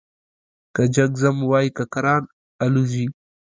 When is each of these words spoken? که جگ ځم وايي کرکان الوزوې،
که 0.75 0.83
جگ 0.95 1.11
ځم 1.21 1.37
وايي 1.49 1.69
کرکان 1.77 2.23
الوزوې، 2.63 3.07